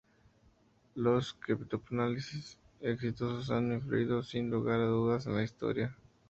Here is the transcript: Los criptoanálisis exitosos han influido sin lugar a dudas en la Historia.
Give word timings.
Los 0.95 1.35
criptoanálisis 1.35 2.57
exitosos 2.79 3.51
han 3.51 3.71
influido 3.71 4.23
sin 4.23 4.49
lugar 4.49 4.79
a 4.79 4.87
dudas 4.87 5.27
en 5.27 5.35
la 5.35 5.43
Historia. 5.43 5.95